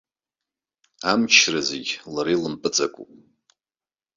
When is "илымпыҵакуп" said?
2.35-3.11